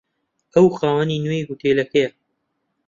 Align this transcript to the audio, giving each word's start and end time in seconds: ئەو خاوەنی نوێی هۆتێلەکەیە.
ئەو 0.53 0.67
خاوەنی 0.77 1.23
نوێی 1.25 1.47
هۆتێلەکەیە. 1.49 2.09